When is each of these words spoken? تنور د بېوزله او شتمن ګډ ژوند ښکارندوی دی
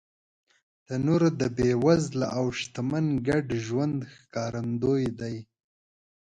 تنور 0.85 1.23
د 1.39 1.41
بېوزله 1.57 2.27
او 2.37 2.45
شتمن 2.59 3.05
ګډ 3.27 3.47
ژوند 3.65 3.97
ښکارندوی 4.15 5.05
دی 5.19 5.35